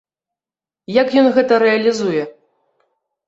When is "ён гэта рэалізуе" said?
1.21-2.23